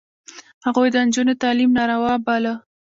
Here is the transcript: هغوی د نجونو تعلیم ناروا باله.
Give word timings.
هغوی 0.65 0.87
د 0.91 0.95
نجونو 1.07 1.33
تعلیم 1.43 1.69
ناروا 1.77 2.13
باله. 2.25 2.53